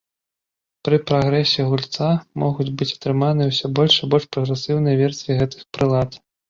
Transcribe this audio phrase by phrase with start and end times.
[0.87, 2.09] Пры прагрэсе гульца
[2.45, 6.23] могуць быць атрыманыя ўсё больш і больш прагрэсіўныя версіі гэтых прылад.